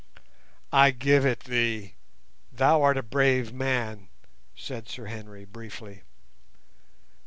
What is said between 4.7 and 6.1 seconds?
Sir Henry, briefly.